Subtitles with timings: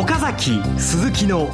[0.00, 1.50] 岡崎鈴木の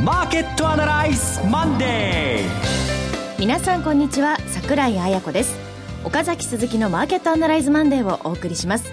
[0.00, 3.40] マーケットアナライズマンデー。
[3.40, 4.36] 皆さんこんにちは。
[4.46, 5.58] 桜井彩子です。
[6.04, 8.92] 岡崎鈴木のマーケットアナライズマンデーをお送りします。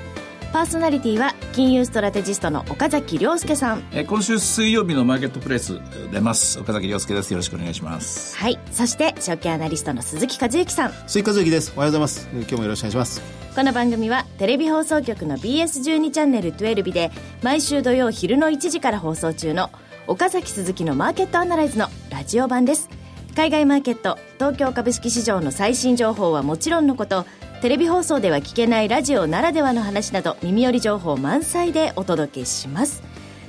[0.55, 3.83] パーソナリティは金融ストラテジストの岡崎亮介さん。
[3.91, 5.81] え今週水曜日のマーケットプレイス
[6.13, 6.61] 出ます。
[6.61, 7.31] 岡崎亮介です。
[7.31, 8.37] よろしくお願いします。
[8.37, 8.57] はい。
[8.71, 10.93] そして証券アナリストの鈴木和之さん。
[11.07, 11.73] 鈴木和之です。
[11.75, 12.29] おはようございます。
[12.31, 13.21] 今日もよろしくお願いします。
[13.53, 17.11] この番組はテレビ放送局の BS12 チャンネル12日で
[17.43, 19.71] 毎週土曜昼の1時から放送中の
[20.07, 22.89] 岡崎鈴木のマーケットアナライズのラジオ版です
[23.35, 27.25] 海外マーケット東京株式市場の最新情報はもちろんのこと
[27.61, 33.01] テレビ放送では聞けないラジオならではの話など耳寄り情報満載でお届けします。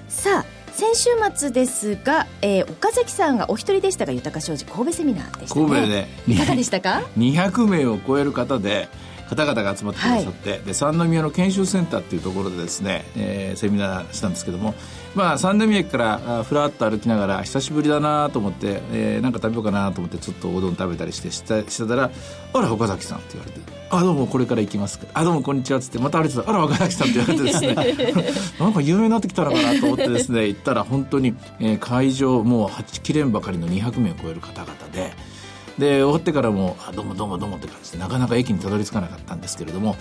[0.08, 5.66] さあ先週末ですが、えー、岡崎さんがお一人でしたが豊か商事神戸セミナーでしたね。
[5.66, 6.06] 神戸で。
[6.28, 7.02] いかがでしたか？
[7.16, 8.88] 200名を超える方で
[9.28, 14.74] 方々が集まってくださって、はい、で三宮の研修センターっていうところでですね、えー、セミナーしたんですけども
[15.16, 22.10] まあ、三宮駅からふらっと歩きながら久しぶりだなと思って、えー、なんか食べようかなと思ってちょっとおうどん食べたりしてしてしてたら
[22.52, 35.35] 「あら岡崎さん」って言われて「あどうもこれから行きます」あどうもこんにちは」っつってまた歩いてたら「あら岡崎さん」って言われてですね なんか有名になってきたのかなと思ってですね行ったら本当に、えー、会場もう8切れんばかりの200名を超える方々で。
[35.78, 39.96] で終わってからも「あどうもどうもどうも」って感じでなかなか駅にたどり着かなかったんですけれども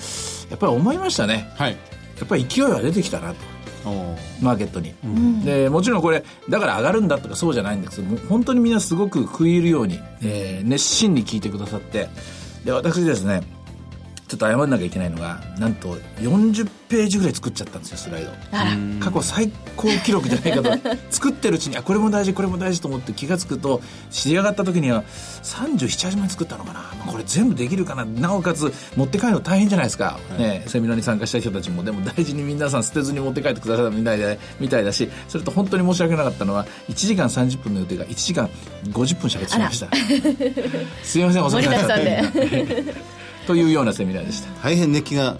[0.50, 1.78] やっぱり思いましたね、はい、や
[2.23, 3.56] っぱり勢いは出てきたなと。
[4.42, 12.10] マーケットに、うん、でもちろんこれだから上がるんだとかそうじゃないんですけど本当にみんなすごく食い入るように、えー、熱心に聞いてくださって
[12.64, 13.42] で私ですね
[14.28, 18.32] ちょっと謝らなきゃいけないのがなんと40ページぐらい作っちゃったんですよスライド。
[19.00, 25.04] 過去最高記録じゃないかと作ってるうちにあこれも大事これも大事と思って気が付くと知り上がった時には
[25.44, 28.06] 378枚作ったのかな、これ全部できるかな。
[28.06, 31.84] なおかつ持って帰るの大変じゃないですか、はい、ね、セミナーに参加した人たちも。
[31.84, 38.50] でも大事に皆さん捨てずに持って帰ってくださったみたいでみたいだしそれと本当に申し訳なかったのは1時間30分の予定が1時間
[38.86, 39.89] 50分しゃべってしまいました。
[41.04, 42.86] すいません遅くなっちゃって
[43.45, 44.50] というようなセミナーでした。
[44.64, 45.39] 大変熱気がもう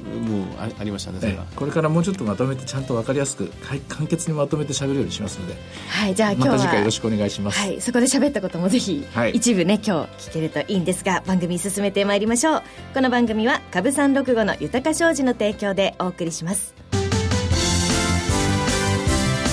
[0.58, 3.48] ありましたねそれは、これからもうちょっとまとめてちゃんと分かりやすく
[3.88, 5.56] 簡潔にまとめて喋るようにしますので。
[5.90, 7.60] はいじゃあ今日はまた次回よろしくお願いします。
[7.60, 12.64] はいそこで喋ったこともぜひ、はい、一部ね今日聞けるといいんですが番組進めてまいりましょう。
[12.94, 16.76] この番組は株三六五の豊か商事の提供でお送りします。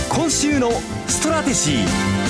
[0.08, 0.70] 今週の
[1.08, 2.21] ストラテジー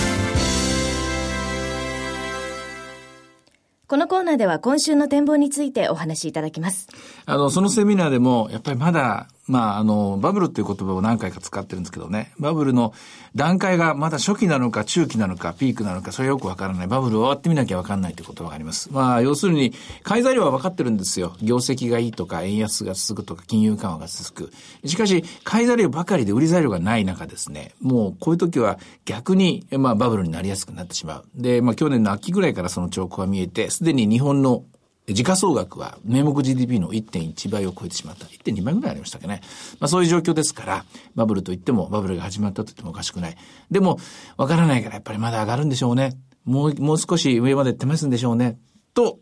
[3.92, 6.88] このコーナーでは今週の展望についてお話しいただきます。
[7.26, 12.94] あの、そのセミナーでも、やっぱりまだまあ、あの、バブルっていう言葉を何回か使ってるんですけどね、バブルの
[13.34, 16.86] 段階がまだ初期なのか中期なのかピークなのか、それよくわからない。
[16.86, 18.92] バブル終わってみなきゃわかんないという言葉があります。
[18.92, 19.72] まあ、要するに、
[20.04, 21.36] 買い材料は分かってるんですよ。
[21.42, 24.52] 業績がいいとか、円安が続くとか、金融緩和が続く。
[24.88, 31.25] しかし、買い材料ばかりで売り材料がない中ですね、もうこういう時は逆に、まあ、バブルになりやすくなってしまう。
[31.34, 34.64] で、まあ、去年の秋ぐらいからその兆候が見えて、すでに日本の
[35.08, 38.26] 時価総額は名目 GDP の1.1倍を超えてしまった。
[38.26, 39.40] 1.2倍ぐらいありましたっけね。
[39.80, 43.36] まあそういう状況ですから、バブルといっても、バブルが始まったと言ってもおかしくない。
[43.70, 43.98] でも、
[44.36, 46.16] わからないからやっぱりまだ上がるんでしょうね。
[46.44, 48.58] もう、もう少し上まで行ってますんでしょうね。
[48.94, 49.18] と、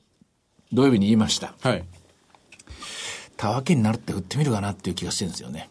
[0.72, 1.54] 土曜日に言いました。
[1.60, 1.84] はい。
[3.36, 5.70] たわけになるって売ってみるかなっていう気がしてるんですよね。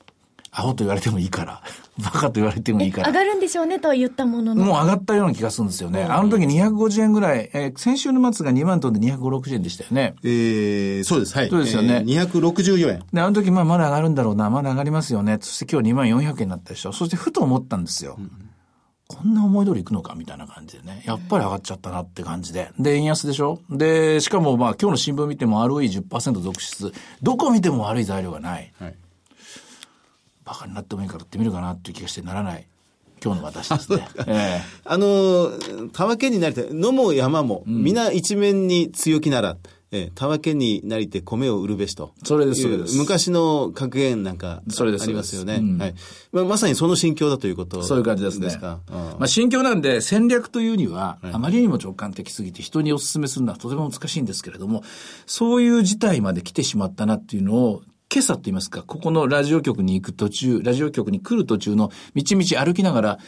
[0.60, 1.62] アホと言われてもいいから、
[2.04, 3.08] バカと言われてもいいから。
[3.08, 4.64] 上がるんでしょうねと言ったものの。
[4.64, 6.04] もう上がったような気がするんですよね。
[6.04, 10.16] あの時250円ぐらい、えー、先週の末が2万トンで250円でしたよね。
[10.24, 11.34] えー、そうです。
[11.36, 11.50] はい。
[11.50, 12.04] そうですよね。
[12.08, 13.04] えー、264円。
[13.12, 15.38] で、あの時まあまだ上がるんだろうな、まだ上がりますよね。
[15.42, 16.92] そして今日2万400円になったでしょ。
[16.92, 18.16] そしてふと思ったんですよ。
[18.18, 18.32] うん
[19.12, 21.02] こんな思い通りいくのかみたいな感じでね。
[21.04, 22.70] やっぱり上がっちゃったなって感じで。
[22.78, 26.94] で、円安でしょで、しかもまあ今日の新聞見ても ROE10% 続出。
[27.24, 28.72] どこ見ても悪い材料がない。
[28.80, 28.96] はい
[30.50, 32.68] バカになってもいいからってみるかなっていう気がしてならない。
[33.24, 34.08] 今日の私ですね。
[34.26, 36.68] えー、あの、たわけになりたい。
[36.72, 39.58] 野も山も、うん、皆一面に強気なら、
[39.92, 42.14] えー、たわけになりて米を売るべしと。
[42.24, 42.98] それです、それです。
[42.98, 45.56] 昔の格言なんかありますよね。
[45.56, 45.96] うん、はい
[46.32, 46.46] まあ。
[46.46, 48.48] まさにその心境だということそういう感じですね。
[48.48, 48.80] ですか。
[48.90, 54.84] うん、まあ心境なんで戦略というには、あまりにも直感的すぎて人にお勧めするのはとても難しいんですけれども、
[55.28, 63.20] そういう事態まで来てしまったなっていうのを今朝って言いますか、ここのラジオ局に行く途中、ラジオ局に来る途中の道々歩きながら、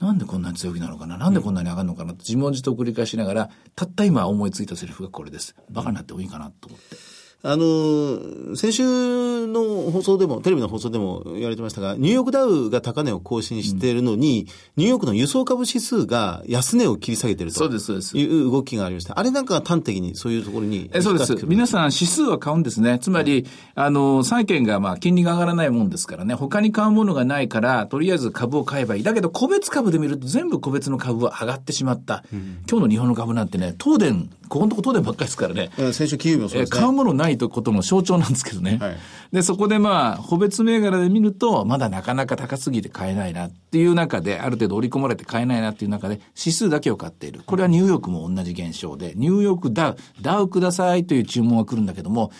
[0.00, 5.56] なんでこんなに強気なのかななんでこんなに上がるのかなと自問自答繰り返しながら、たった今思いついたセリフがこれです。
[5.70, 6.96] バカになってもいいかなと思って。
[7.40, 19.16] あの、先週の放送でも、テレビの放送でも言われてましたが、ニューヨークダウが高値を更新しているのに、うん、ニューヨークの輸送株指数が安値を切り下げているという動きがありました。
[19.16, 20.90] あれなんか端的にそういうところに。
[20.92, 21.36] えそうです。
[21.46, 22.98] 皆さん指数は買うんですね。
[22.98, 23.46] つまり、
[23.76, 29.02] あの、債券がまあ金利が上がらないもんですからね、他に買うものがないから、とりあえず株を買えばいい。
[29.04, 32.24] だけど個別株で見ると全部個別の株は上がってしまった。
[32.32, 35.70] うん、今日の日本の株なんてね、東電、ここのとこ東電ばっかりですからね。
[35.92, 36.78] 先週金曜日もそうですね。
[36.78, 38.78] 買うものないとことも象徴なんですけどね。
[38.80, 38.96] はい、
[39.32, 47.42] で、そこでまあ、個別銘柄で見ると、まだなかなか高すぎて買えないなっていう中で、ある程度織り込まれて買えないなっていう中で、指数だけを買っている。
[47.44, 52.32] これはニューヨークも同じ現象で、ニューヨークダウ、ダウくださいという注文が来るんだけども、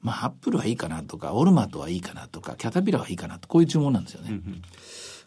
[0.00, 4.30] まあ、アップルはいいかなとか、オルマットはいいかなとか、キャタピラはいいかなと、こういう注文なんですよね。
[4.30, 4.62] うんうん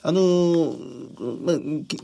[0.08, 0.76] あの
[1.20, 1.56] まあ、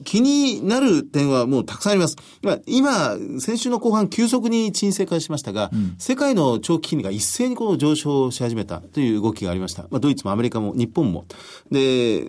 [0.03, 2.15] 気になる点はもうたくさんあります。
[2.42, 9.83] まあ、今、先週の後半急速に沈静化しましたが、うん、世界の長期金利が一斉にこの上昇し始めたという動きがありました。
[9.83, 11.25] まあ、ドイツもアメリカも日本も。
[11.71, 12.25] で、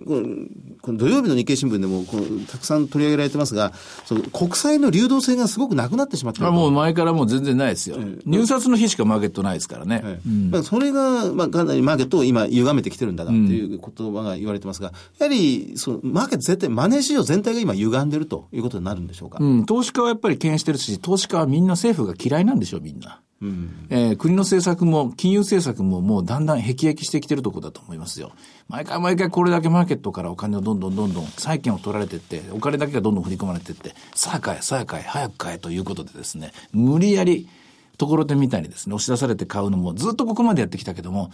[0.81, 3.73] この土曜日の日経新聞でもこのたくさん取り上げられてますが、
[4.05, 6.51] その国債の流動性がすごくなくなってしまっている。
[6.51, 7.97] もう前からもう全然ないですよ。
[7.99, 10.01] え入札の日しかマーケットないですからね。
[10.03, 19.37] えうん、まあ、それが、まあ、かなりマーケットを今歪めてきてるんだなという言葉が言われてますが、やはりそのマーケット絶対、マネー市場全体が今歪んでるということになるんでしょうか？
[19.41, 23.21] うん、投資家はやっぱり敬遠してるし、投資家はみんな政府が嫌いなんでしょう、みんな。
[23.41, 28.31] うん、えー、国の政策も、金融政策ももうだんだん辟易してきてるところだと思いますよ。
[28.69, 37.49] 毎回毎回これだけマーケットからお金をどんどんどんどん債券を取られていって、お金だけがどんどん振り込まれていって、さあ買え、さあ買え、早く買えということでですね、無理やり、
[37.97, 41.29] ところてみたいにですね、押し出されて買うのもずっとここまでやってきたけども、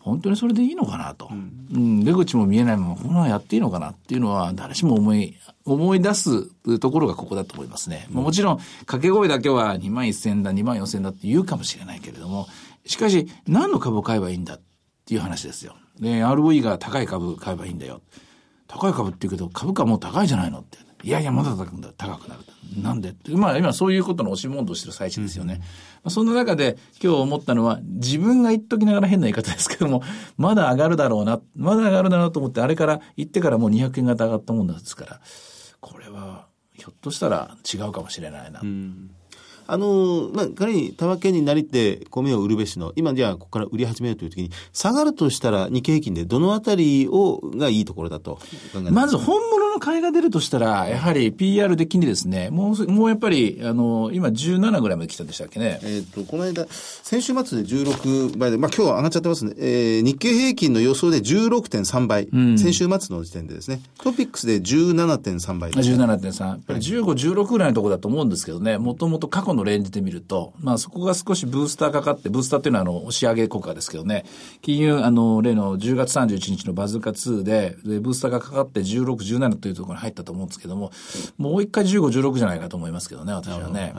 [0.00, 1.28] 本当にそれでいいのかなと。
[1.30, 8.06] うん、うん、出口も見えないまま、このやっていいのかなっていうのは、誰しも思い、思い出すところがここだと思いますね。
[8.10, 12.46] うん、もちろん、掛け声だけは2万1000だ、2万4000だって言うかもしれないけれども、
[12.86, 14.60] しかし、何の株を買えばいいんだっ
[15.04, 15.74] ていう話ですよ。
[16.00, 18.00] で、ROE が高い株買えばいいんだよ。
[18.66, 20.78] 高い株って言うけど、株価もう高いじゃないのって。
[21.02, 21.50] いやいや、まだ
[21.96, 22.40] 高くなる。
[22.82, 23.14] なんで？
[23.30, 25.54] まあ今そういうことの押し問答してる最中ですよね。
[25.54, 25.64] うん、ま
[26.04, 30.02] あ、そんな中で今日思ったのは自分が言っときながら変な言い方ですけども、
[30.36, 35.20] まだ上がるだろうな、まだ上がるだろうと思ってあれから言ってからもう200円型上がったもんですから、
[35.80, 38.60] これはひょっとしたら違うかもしれないな。
[38.60, 39.10] うん
[39.68, 48.38] あの、まあ、仮に、たわけになりて米を売るべしの、今じゃあここから売り始めるという時に、下がるとしたら日経平均でどのあたりを、がいいところだと
[48.90, 55.80] まず本物の買いが出るとしたら、やはり PR 的にですね、もう、もうやっぱり、あの、今17ぐらいまで来たんでしたっけね？
[55.82, 59.54] えっ、と、この間、先週末で16倍で、まあ今日は上がっちゃってますね。
[59.58, 63.80] えー、日経平均の予想で16.3倍、うん、先週末の時点でですね。
[63.98, 66.04] トピックスで17.3倍です、ね。
[66.04, 66.46] 17.3。
[66.46, 67.02] やっぱり15、
[67.34, 74.24] 16ぐらいのところだと思うんですけどね、もともと過去ののレンジで見ると、まあそこが少しブースターかかって、ブースターっていうのはあの、押し上げ効果ですけどね、
[74.62, 80.90] 金融、あの、例の10月31日のバズーカ2で、で、ブースターがかかって16、17というところに入ったと思うんですけども、
[81.36, 83.94] もう一回15、16じゃないかと思いますけどね、私はね。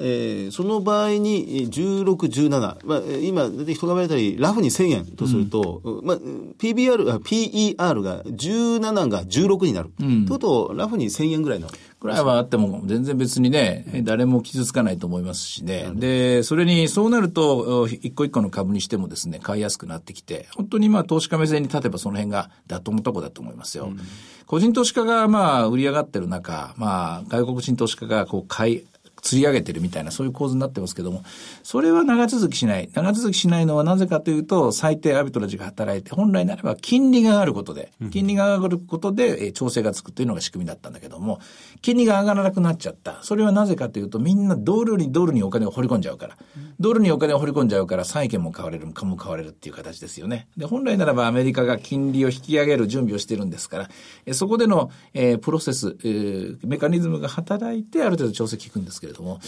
[0.00, 2.04] えー、その場合に16、
[2.48, 2.50] 17、
[2.84, 6.16] まあ、今、人が言われたり、ラフに1000円とすると、うん、まあ、
[6.58, 9.90] PBR、PER が17が16になる。
[10.00, 11.68] うん、ということラフに1000円ぐらいの。
[12.00, 15.90] ぐらいはあっても全然別にね、誰も傷つかないと思いますしね。
[15.94, 23.84] で、それにそうなると、一個一個の株にしてもですね、買いやすくなってきて、本当にまあ投資家目線に立てばその辺が妥当なとこだと思いますよ。
[23.84, 24.00] うん、
[24.46, 28.86] 個人投資家がまあ売り上がってる中、まあ外国人投資家がこう買い、
[29.20, 31.22] 釣り上げてるみたいな、そういう構図になってますけども、
[31.62, 32.88] それは長続きしない。
[32.94, 41.40] 長続きしないのはなぜかというと、最低アビトラジが働いて、本来ならば金利が上がることで、金利が上がることで、え調整がつくというのが仕組みだったんだけども、
[41.82, 43.18] 金利が上がらなくなっちゃった。
[43.22, 46.36] それはなぜかというと、みんなドルにドルにお金を掘り込んじゃうから。
[46.78, 50.48] ドルにお金を掘り込んじゃうから、債券も買われる、株も買われるっていう形ですよね。
[50.56, 53.90] で、本来ならばアメリカが金利を引き上げる準備をしてるんですから、
[54.26, 59.40] えそこでの、えー、プロセス、えー、メカニズムが働いて、ある程度調整効くんですけれども、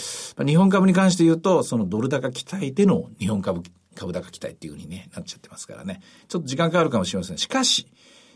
[0.44, 3.62] 日本株に関して言うと、そのドル高期待での日本株、
[3.94, 6.00] 株高期待っていうふうに、ね、なっちゃってますからね。
[6.28, 7.38] ちょっと時間かかるかもしれません。
[7.38, 7.86] しかし、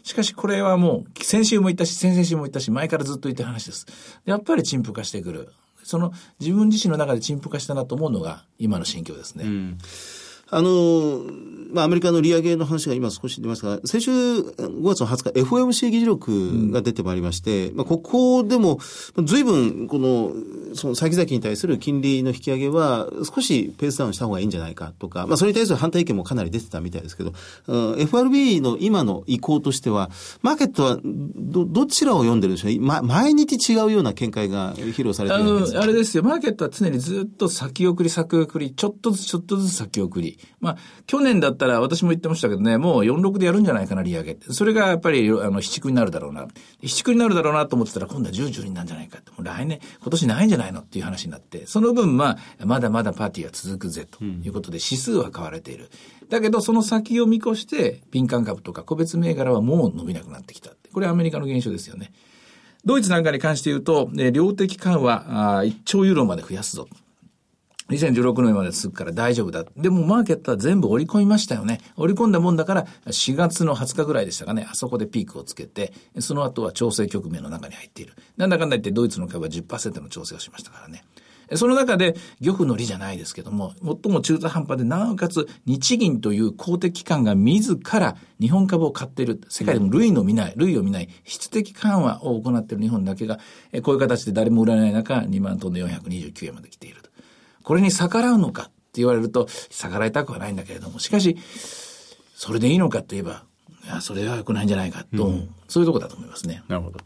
[0.02, 3.86] しかしこれはもう、先週も言ったし、先々週も言ったし、前からずっと言った話です。
[4.24, 5.52] やっぱり陳腐化してくる。
[5.82, 9.44] その自分自身の中で陳腐化したなと思うのが今の心境ですね。
[9.44, 9.78] うん
[10.48, 11.22] あの、
[11.72, 18.78] まあ、アメリカの利上げの話が今少し出ましたが、先週5月の20日、FOMC 議事録が出てまいりまして、うん、まあ、ここでも、
[19.24, 20.32] 随分、この、
[20.74, 27.32] その先々に対する金利の引き上げは、少しペースダウンした方がいいんじゃないかとか、まあ、それに対する反対意見もかなり出てたみたいですけど、
[27.66, 30.10] うん、FRB の今の意向としては、
[30.42, 32.80] マーケットはど、どちらを読んでるんでしょう？
[32.80, 40.35] ま、毎日違うような見解が披露されてるんですあの、あれですよ、マーケットは常にずっと先送り先送り、ちょっとずつちょっとずつ先送り。
[40.60, 40.76] まあ、
[41.06, 44.36] 去年だったら私も言ってましたけどね、もう46でやるんじゃないかな、利上げ。
[44.50, 46.48] それがやっぱり、あの、七区になるだろうな。
[46.82, 49.30] 七区になるだろうなと思ってたら、今度は10、12なんじゃないかって。
[49.30, 55.90] もう来年、今年ないんじゃないのっていう話になって、その分、まあ、まだまだパーティーは続くぜ、ということで、指数は買われている。
[56.28, 60.70] だけど、その先を見越して、敏感株とか個別銘柄はもう伸びなくなってきた。
[60.92, 62.12] これはアメリカの現象ですよね。
[62.84, 66.88] ドイツなんかに関して言うと、え量的緩和あ1兆ユーロまで増やすぞ。
[67.90, 69.64] 2016年まで続くから大丈夫だ。
[69.76, 71.80] でもマーケットは全部織り込みましたよね。
[71.96, 74.66] 織り込んだもんだから4月の20日ぐらいでしたかね。
[74.68, 78.14] あそこでピークをつけて、その後は調整局面の中に入っている。
[78.36, 81.04] なんだかんだ言ってドイツの株は10%の調整をしましたからね。
[81.54, 89.40] その中で、漁夫の利じゃないですけども、最も中途半端で、なおかつ日銀という公的機関が自ら日本株を買っている。
[89.48, 93.38] 世界でも類の見ない、類を見ない質的緩和を行っている日本だけが、
[93.82, 97.02] こういう形で誰も売らない中、2万トンで429円まで来ている。
[97.66, 101.36] これに逆らうのかって言われると、逆らいたくはないんだけれども、しかし、
[102.36, 103.42] それでいいのかといえば、
[103.84, 106.62] いや、それは良くないんじゃないかと、うん、そういうとこだと思いますね。
[106.68, 107.00] なるほど。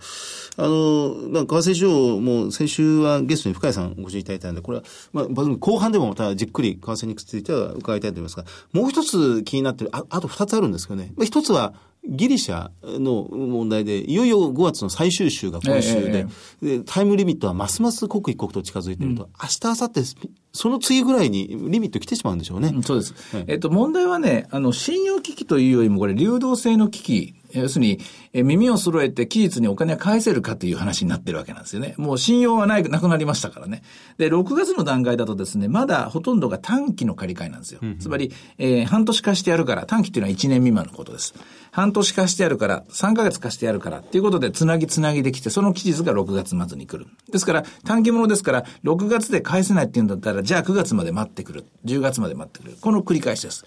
[0.59, 11.15] あの、まあ、為替市場も先週はゲストに深谷さんご視聴いただいたんで、これは、まあ、後半でもまたじっくり為替については伺いたいと思いますが、もう一つ気になってる、ああと二つあるんですけどね。
[11.17, 11.73] まあ、一つは、
[12.09, 16.27] ギリシャの問題で、いよいよ5月の最終週が今週で、
[16.63, 20.17] えー、でタイムリミットはますます刻一刻と近づいていると、うん、明日、明後日、
[20.53, 22.75] その次ぐらいにリミット来てしまうんでしょうね。
[22.83, 23.15] そうです。
[23.37, 27.99] はい、えっと、問題はね、あの、信用危機というよりも、これ、流動性の危機要するに、
[28.33, 31.95] え耳を揃えて期日にお金は返せるかという話になってるわけなんですよね。
[31.97, 33.83] もう信用はない、なくなりましたからね。
[34.19, 37.81] で、6月の段階だとですね、まだほとんどが短期の借り換えなんですよ。
[37.99, 41.35] つまり、えー、半年貸してやるから、短期っていうのは1年未満のことです。
[41.73, 47.11] 半年貸してやるから、3ヶ月貸してやるからっていうことで、つなぎつなぎできて、その期日が6月末に来る。
[47.31, 51.65] ですから、短期物ですから、6月で返せないっていうんだったら、じゃあ9月まで待ってくる。
[51.85, 52.77] 10月まで待ってくる。
[52.81, 53.65] この繰り返しです。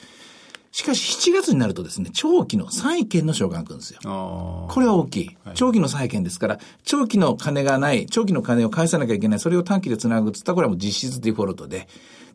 [0.73, 3.99] しかし7月になるとですね、長期の債券の償還が来るんですよ。
[4.01, 5.37] これは大きい。
[5.53, 11.87] 長期の債券ですから、長期の金がない、長期の金を返さなきゃいけない、それを短期で繋ぐって言ったら、これはもう実質デフォルトで、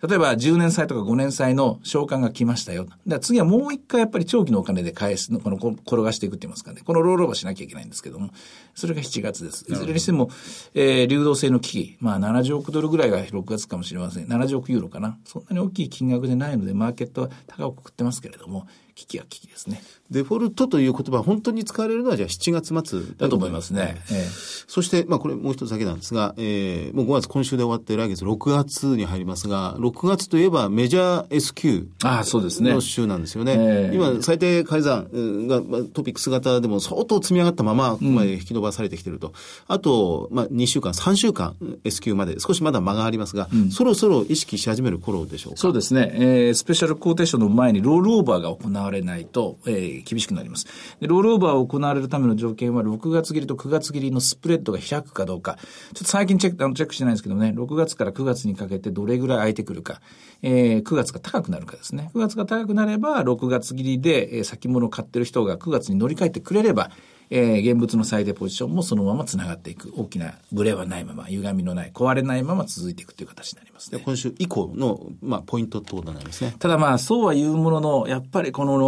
[0.07, 2.87] 例えば10年債とか5年債の償還が来ましたよ。
[3.07, 6.83] で次はもう一回やっぱり長期のお金で返すの、この、転がしていくって言いますかね。
[6.85, 8.31] このロールオーバーしなきゃいけないんですけども、
[8.75, 9.65] それが7月です。
[9.69, 10.31] いずれにしても、
[10.75, 14.27] えー、流動性の危機、まあ70億ドルぐらいが6月かもしれません。
[14.27, 15.19] 70億ユーロかな。
[15.25, 19.83] そんなに大きい金額でないので、マーケットは高く食ってますけれども、危機は危機ですね。
[20.11, 23.97] デフォルトという言葉、本当に使われるのはじゃあ7月末だと思いますね。
[24.11, 24.25] ええ、
[24.67, 33.55] そして、まあこれもう一つだけなんですが、えー、もう5月今週で終わって来月6月に入りますが、6月といえばメジャー S q あそうですねの週なんですよね。
[33.59, 39.29] えー、今、最低改ざんが、まあ、トピックス型でも相当積み上がったまま、ここまで引き伸ばされてきてると。
[39.29, 39.35] うん、
[39.69, 45.59] あと、まあ2週間、3週間 S q まで、少しまだ間がありますが、うん、そろそろ意識し始める頃でしょうか？
[45.59, 46.11] そうですね。
[46.15, 50.67] えー、スペシャルコーテーションの前にロールオーバーが行われないと、えー、厳しくなります。
[51.01, 55.57] で、ロールオーバーを行われるための条件は、6月切りと9月切りのスプレッドが開くかどうか。
[55.57, 60.01] ちょっと最近チェック、あのチェックしてないんですけどね、6月から9月にかけてどれぐらい空いてくるか。
[60.43, 62.11] えー、9月が高くなるかですね。
[62.15, 66.91] 9月が高くなれば、6月切りで、えー、先物を買ってる人が9月に乗り換えてくれれば、
[67.31, 69.93] えー、現物の最低ポジションもそのまま繋がっていく。
[69.97, 74.01] 大きなブレはないまま、歪みのない、壊れないまま続いていくという形になりますね。
[74.05, 76.55] 今週以降の、まあ、ポイントってことなんですね。
[76.59, 78.79] ただまあ、そうは言うものの、やっぱりこの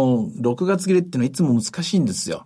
[0.41, 2.43] 6月切れっていうのはいつも難しいんですよ。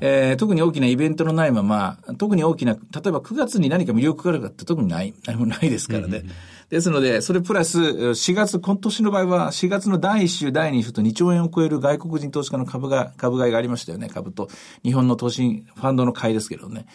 [0.00, 6.18] えー、特に大きなイベントのないまま、特に大きな、例えば9月に何か魅力があるかって特にない、何もないですからね。
[6.18, 6.32] うんうん
[6.70, 14.08] ですので、それプラス、4月、今年の場合は、4月の第1週、第2週と2兆円を超える外国人投資家の株が、株買いがありましたよね。
[14.08, 14.48] 株と
[14.82, 16.86] 日本の投資、ファンドの買いですけどね。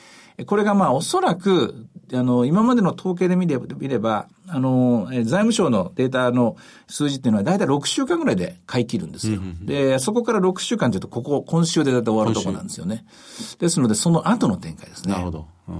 [0.46, 9.40] これがまあ、おそらく、あの、今までの統計で見れば、見れば、あの、財務省のデータの数字っていうのは、だいたい6週間ぐらいで買い切るんですよ。
[9.62, 13.06] で、そこから6週間というと、ここ、今週でだいたい終わるところなんですよね。
[13.60, 15.13] ですので、その後の展開ですね。
[15.13, 15.46] なるほど。
[15.70, 15.75] うん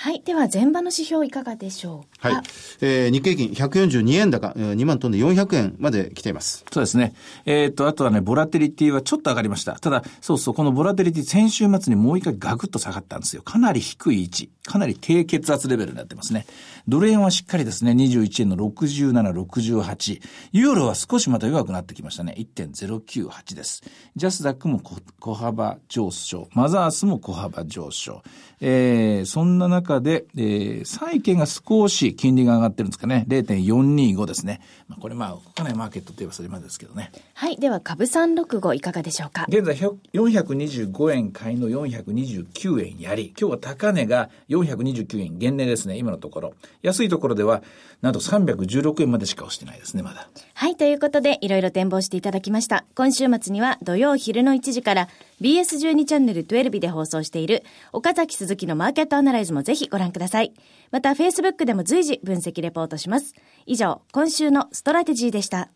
[0.00, 0.22] はい。
[0.24, 2.28] では、前場の指標いかがでしょうか？
[2.28, 2.42] はい。
[2.80, 6.64] えー、日経平均142円高、2万トンで400円まで来ています。
[6.72, 7.14] そうですね。
[7.46, 9.72] えー、っと、あとはね、ボラテリティはちょっと上がりました。
[9.72, 13.42] ただ、そうそう、このボラテリティ先週末にもう一回ガクッと下がったんですよ。
[13.42, 14.50] かなり低い位置。
[14.64, 16.46] かなり低血圧レベルになってますね。
[16.86, 20.20] ドル円はしっかりですね、21円の67、68。
[20.52, 22.36] ユーロは少しまた弱くなってきましたね。
[22.38, 23.82] 1.098です。
[24.14, 24.80] ジャスダックも
[25.18, 26.48] 小幅上昇。
[26.52, 28.22] マザースも小幅上昇。
[28.60, 33.24] えー、そんな中中で、えー、債券が少し金利が上がってるんですかね。
[33.28, 34.60] 0.425ですね。
[34.86, 37.10] まあ、これまあ、動かないマーケットといえばそれまでですけどね。
[37.34, 37.56] はい。
[37.56, 39.46] では、株365いかがでしょうか？
[39.48, 43.32] 現在425円買いの429円やり。
[43.38, 45.96] 今日は高値が429円減値ですね。
[45.96, 46.54] 今のところ。
[46.82, 47.62] 安いところでは、
[48.02, 50.28] なんと316円までしか押してないですね、まだ。
[50.54, 50.76] はい。
[50.76, 52.84] ということで、いろいろ展望していただきました。
[52.94, 55.08] 今週末には土曜昼の1時から
[55.40, 60.52] BS12 チャンネル12で放送している岡崎鈴木のマーケットアナライズもぜひご覧ください。
[60.90, 63.34] また、Facebook でも随時分析レポートします。
[63.66, 65.70] 以上、今週のストラテジーでした。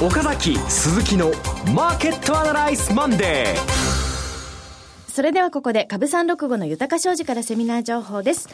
[0.00, 1.32] 岡崎鈴木の
[1.74, 3.78] マーケットアナライズマンデー
[5.10, 8.48] それではここで株365の豊か商事からセミナー情報です。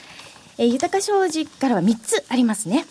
[0.57, 2.87] えー、豊か商事からは3つありますね。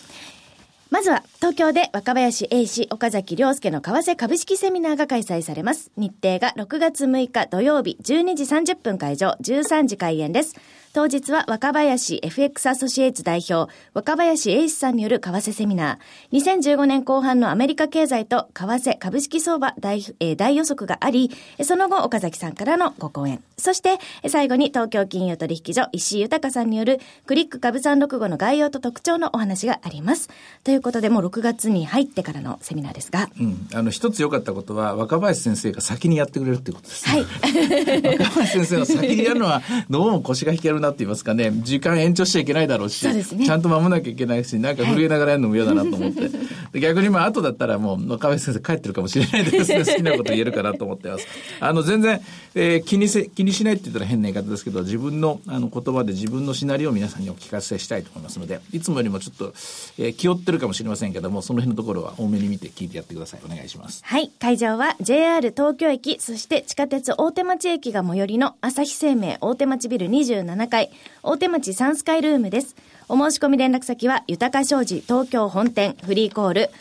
[0.93, 5.89] まずは、東京で若林英氏、岡崎良介の為替株式セミナーが開催されます。
[5.97, 10.55] 日程が6月6日土曜日12時30分会場、13時開演です。
[10.93, 21.31] 当日は若林 FX アソシエイツ代表、若林英史さんによる為替セミナー、2015年後半のアメリカ経済と為替株式相場大,、えー、大予測があり、
[21.63, 23.41] その後岡崎さんからのご講演。
[23.57, 23.97] そして
[24.27, 30.29] 最後に東京金融取引所石井豊さんによるクリック株365の概要と特徴のお話があります。
[30.63, 33.31] ということでもう6月に入ってからのセミナーですが。
[33.39, 33.67] うん。
[33.73, 37.13] あの一つ良かったことは若林先生が先にやってくれるっていうことです、ね。
[37.13, 38.19] はい。
[38.19, 46.29] 若林先生が先にやるのはどうも腰が引けるなって言いますかね、時間延長しちゃいけないだろうし、ね、ちゃんと守らなきゃいけないし、なんか震えながらやるのも嫌だなと思って。
[46.73, 49.85] で逆にまあ後だったらもう、若林先生帰ってるかもしれないですね。
[49.85, 51.27] 好きなこと言えるかなと思ってます。
[51.59, 52.19] あの、全然、
[52.55, 59.53] えー、気にせ、気にしないって言ったら変な言い方ですけど、自分のあの言葉で自分のシナリオを皆さんにお聞かせしたいと思いますので、いつもよりもちょっと、
[59.99, 63.39] えー、気負ってるかもしれませんけども、その辺のところは多めに見て聞いてやってください。
[63.45, 64.01] お願いします。
[64.03, 64.31] はい。
[64.39, 70.89] 会場は JR 東京駅、そして地下鉄大手町駅が最寄りの朝日生命大手町ビル27階、
[71.21, 72.75] 大手町サンスカイルームです。
[73.13, 76.71] お申し込み連絡先は、豊か商事東京本店フリーコール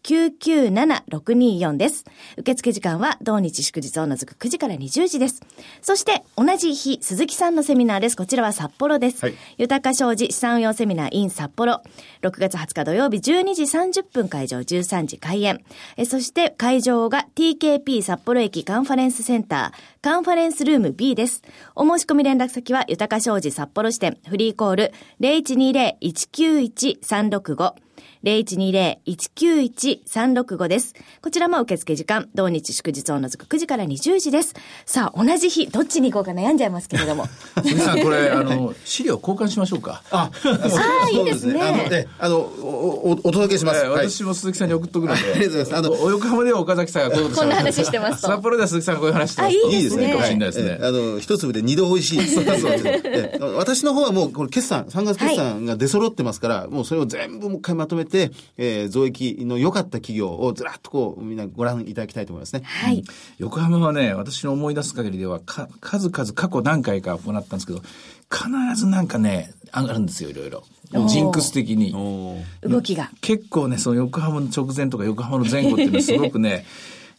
[1.80, 2.06] です。
[2.38, 5.42] 受付時間は同日祝日を除く9時から20時です。
[5.82, 8.16] そして同じ日、鈴木さんのセミナーです。
[8.16, 9.26] こちらは札幌です。
[9.26, 11.82] はい、豊か商事資産運用セミナー in 札幌。
[12.22, 15.66] 6月20日土曜日12時30分会場13時開演。
[15.98, 21.42] えそして会場が TKP 札幌駅カンファレンスセンター、カンファレンスルーム B です。
[21.74, 27.85] お申し込み連絡先は豊か商事札幌支店フリーコール0120-191-365
[28.26, 30.96] 0120-191-365です。
[31.22, 34.56] こちらも受付時間、同日祝日を除く9時から20時です。
[34.88, 37.28] さあ、同じ日、どっちに行こうか悩んじゃいますけれども。
[37.64, 40.02] 皆 さん、これ、あの、資料交換しましょうか。
[40.10, 40.60] あ、 あ
[41.12, 41.62] いいですね。
[41.62, 43.86] あの、え、あの、お、お届けします。
[43.86, 45.22] 私も鈴木さんに送っとくので。
[45.22, 45.76] ありがとうございます。
[45.76, 50.08] あの、お横浜では岡崎さんがこういうことこんな話してます札幌では鈴木さんがこういう話してますいいですね。
[50.08, 50.80] いいかもしれないですね。
[50.82, 52.20] あの、一粒で二度美味しい。
[53.56, 58.15] 私の方はもう、この決算、3月決算が出揃ってますから、もうそれを全部もう一回まとめて、
[58.58, 62.62] えー、増益の良かった企業をずらっとこう、みんなご覧いただきたいと思いますね。
[62.64, 63.04] はい。
[63.38, 67.82] 横浜はね、私の思い出す限りでは、か、数々過去何回か行ったんですけど、
[68.32, 70.64] 必ずなんかね、上がるんですよ、いろいろ。
[71.08, 71.94] ジンクス的に。
[72.62, 73.12] 動きが。
[73.22, 76.66] 結構ね、その横浜の直前とか横浜の前後っていうのはすごくね、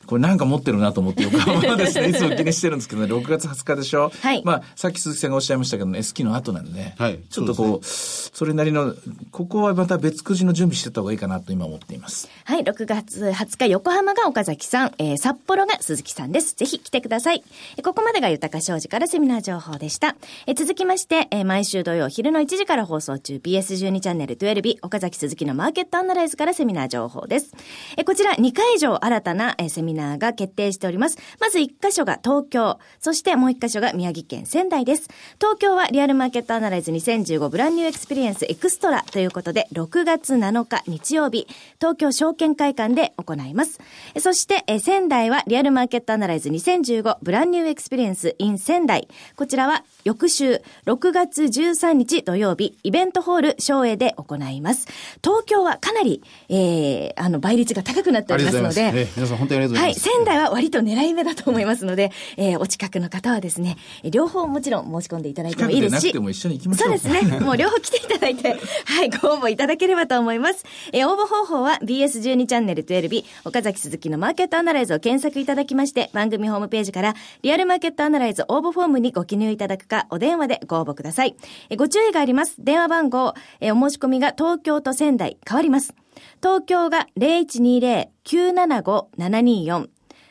[0.07, 4.43] これなんか持ってるなと思って横浜はですね、 いつも気にしてるんですけどね、6月20日でしょはい。
[4.45, 6.95] まあ、さっき鈴木さんがおっしゃいましたけど、ね、S 期の後なんでね。
[6.99, 7.19] はい。
[7.29, 8.95] ちょっとこう、それなりの、
[9.31, 12.29] ここはまた別くじの準備してた方がいいかなと今思っています。
[12.45, 16.55] はい、6月20日横浜が岡崎さん、えー、札幌が鈴木さんです。
[16.55, 17.43] ぜひ来てください。
[17.83, 20.17] ここまでが豊か商事からセミナー情報でした。
[20.47, 27.53] え続きまして、えー、毎週土曜昼の1時から放送中 BS12 チャンネル12岡崎鈴木のマーケットアナライズからセミナー情報です。
[27.97, 31.19] えこちら2回以上新たな、えセミナーナーが決定しております。
[31.41, 35.09] まず1箇所が東京、そしてもう1箇所が宮城県仙台です。
[35.41, 41.47] 東京はリアルマーケットアナライズ2015 Brand New Experience Extra ということで、6月7日日曜日、
[41.81, 43.81] 東京証券会館で行います。
[44.19, 49.09] そして、え仙台はリアルマーケットアナライズ2015ブランニューエクスペリエンス in 仙台。
[49.37, 54.87] こちらは翌週6月13日土曜日、イベントホール松栄で行います。
[55.23, 59.86] 東京はかなり、えー、あの、倍率が高くなっておりますので、えー、皆さん本当にありがとうございます。
[59.87, 70.65] はい、仙台は割と狙い目だと思いますので、えー、お近くの方はですね、両方もちろん申し込んでいただいてもいいですし、そうですね、 もう両方来ていただいて、はい、ご応募いただければと思います。
[70.93, 81.37] えー、応募方法は BS12 チャンネル12日、岡崎鈴木のマーケットアナライズを検索いただきまして、番組ホームページからリアルマーケットアナライズ応募フォームにご記入いただくか、お電話でご応募ください。
[81.71, 82.57] えご注意があります。
[82.59, 85.95] 電話番号、えお申し込みが東京と仙台変わります。
[86.43, 89.89] 東京が0120-975-724。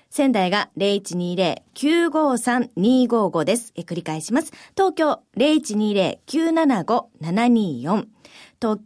[0.10, 3.74] 仙台が0120-953-255です。
[3.76, 4.54] 繰り返します。
[4.76, 8.06] 東京0120-975-724。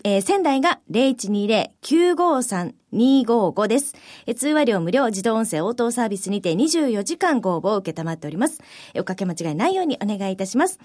[0.03, 3.93] えー、仙台が0120-953-255です。
[4.25, 8.59] え通話料無料自動音声応答サービスにて24時間ご応募を受けたまっております。
[8.97, 10.79] おかけ間違いないようにお願いいたします。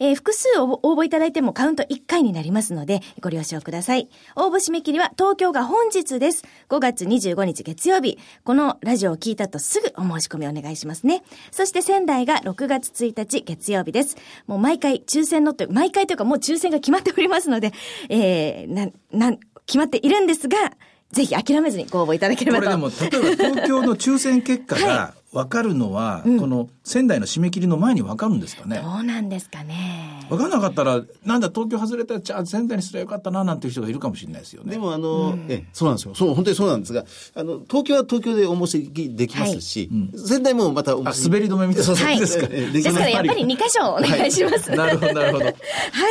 [0.00, 4.08] えー、複数応募いただいてもカウント1回になりますので、ご了承ください。
[4.34, 6.44] 応募締め切りは東京が本日です。
[6.68, 8.18] 5月25日月曜日。
[8.44, 11.22] このラジオを聞いたとすぐお申し込みお願いしますね。
[11.50, 14.16] そして仙台が6月1日月曜日です。
[14.46, 17.72] もう毎回抽選のと、毎回というかもう抽選が決まっておりますので、
[18.08, 20.72] えー、な、な、決まっているんですが、
[21.12, 22.64] ぜひ諦めずにご応募いただければと。
[22.64, 28.80] これでも、例えば東京の抽選結果が分かるのは、はい、この仙台の締め切りの前に分かるんですかね。
[28.82, 30.24] どうなんですかね。
[30.30, 34.72] 分からなかったら、なんだ東京外れたら、じゃあ仙台にすればよかったな、なんていう人がいるかもしれないですよね。
[34.72, 36.14] でもあの、うん、え、そうなんですよ。
[36.14, 41.14] そう、本当にそうなんですが、あの、東京は東京でお申しできますし、はいうん、仙台もまた滑り
[41.48, 41.94] 止めみたいな。
[41.94, 42.46] そうですか。
[42.46, 44.70] ですからやっぱり2箇所お願いします。
[44.70, 45.44] はい、なるほど、なるほど。
[45.44, 45.52] は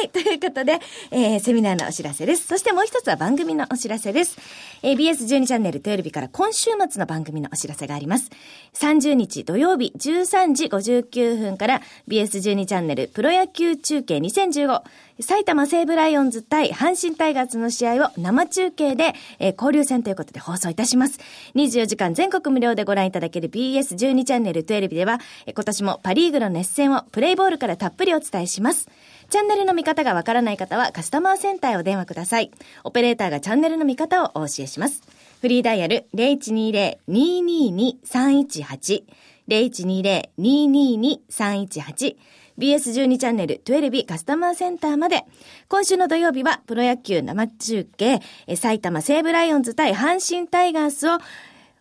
[0.03, 2.45] い、ということで、えー、セミナーのお知らせです。
[2.45, 4.37] そしてもう一つは番組のお知らせです。
[4.83, 8.29] えー、BS12 チャンネル12日から今週末の番組のお知らせがあります。
[8.73, 14.83] 30日土曜日13時59分から BS12 チャンネルプロ野球中継2015
[15.21, 21.19] 埼玉西武ライオンズ対阪神タイガースの試合を生中継で、えー、交流戦ということで放送いたします。
[21.55, 28.89] 24時間全国無料でご覧いただける BS12 チャンネル12では、えー、今年もパリーグの熱戦をプレイボールからたっぷりお伝えします。
[29.29, 32.51] チャンネルの見方がわからない方はカスタマーセンターへお電話ください。
[32.83, 35.01] オペレーターがチャンネルの見方をお教えします。
[35.41, 39.03] フリーダイヤル0120-222-318
[39.47, 42.15] 0120-222-318
[42.57, 45.23] BS12 チャンネル12カスタマーセンターまで。
[45.67, 48.21] 今週の土曜日はプロ野球生中継、
[48.55, 51.17] 埼玉西武ライオンズ対阪神タイガースを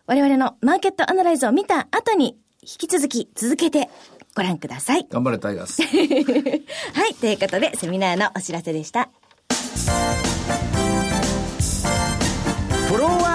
[0.07, 3.89] 我々のマーケットアナライズを見た後に引き続き続けて
[4.35, 5.07] ご覧ください。
[5.09, 5.81] 頑張れタイガース。
[6.93, 9.09] はい、ということでセミナーのお知らせでした。
[12.87, 13.34] フォロー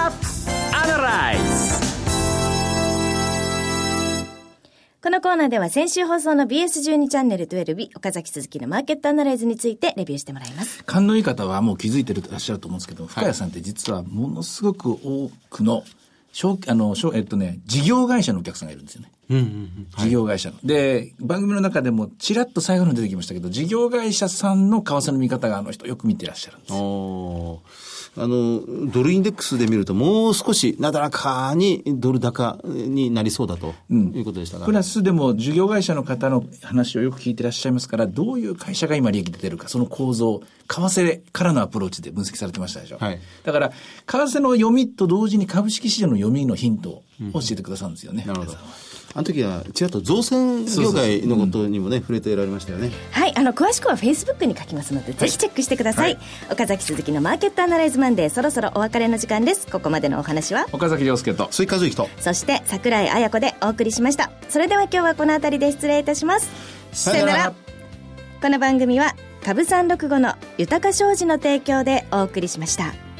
[1.11, 1.43] ライズ
[5.03, 10.85] このコーナーでは先週放送の BS12 チャンネル12日、岡崎鈴木のマーケットアナライズについてレビューしてもらいます。
[10.85, 19.11] 勘のいい方はもう気づいてるらっしゃると思うんですけど、深谷さんって実はものすごく多くの、あの、えっとね、事業会社のお客さんがいるんですよね。
[19.31, 20.55] うんうんうん事業会社の。
[20.63, 27.61] で、番組の中でもちらっと最後の出てきましたけど、事業会社さんの為替の見方があの人よく見てらっしゃるんですよ。
[28.17, 42.97] あの、ドルインデックスで見ると、もう少しなだらかにドル高になりそうだということでしたプラスでも、事業会社の方の話をよく聞いてらっしゃいますから、どういう会社が今利益出てるか、その構造、為替からのアプローチで分析されてましたでしょ。
[42.97, 48.25] はい、だから、為替の読みと同時に株式市場の読みのヒントを教えてくださるんですよね。
[48.27, 48.57] うん、なるほど。
[49.13, 52.91] あの時はちらっと造船業界のことにもね、触れてられましたよね。
[53.11, 59.67] はいあの詳しくはフェイスブックに書きますので、ぜひチェックしてください、はい、岡崎鈴木のマーケットアナライズマンデーそろそろお別れの時間です。
[59.67, 60.67] ここまでのお話は？
[60.71, 62.07] 岡崎亮介と追加随と。
[62.19, 64.31] そして櫻井彩子でお送りしました。
[64.49, 66.49] それでは今日はこの辺りで失礼いたします。
[66.91, 67.53] さよなら。
[68.41, 73.10] この番組は株三六五の豊か商事の提供でお送りしました。